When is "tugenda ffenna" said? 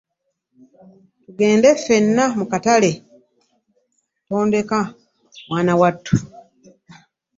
1.23-2.23